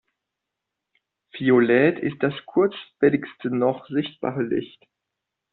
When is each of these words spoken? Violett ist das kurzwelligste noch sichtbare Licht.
Violett 1.35 1.99
ist 1.99 2.17
das 2.23 2.33
kurzwelligste 2.47 3.51
noch 3.55 3.87
sichtbare 3.87 4.41
Licht. 4.41 4.83